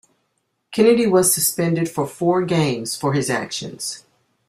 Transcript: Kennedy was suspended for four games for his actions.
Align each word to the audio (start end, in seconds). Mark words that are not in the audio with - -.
Kennedy 0.71 1.05
was 1.05 1.31
suspended 1.31 1.87
for 1.87 2.07
four 2.07 2.41
games 2.43 2.95
for 2.95 3.13
his 3.13 3.29
actions. 3.29 4.03